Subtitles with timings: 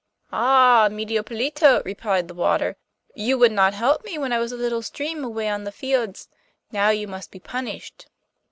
[0.33, 0.89] 'Ah!
[0.91, 2.75] Medio Pollito,' replied the water,
[3.13, 6.27] 'you would not help me when I was a little stream away on the fields,
[6.71, 8.07] now you must be punished.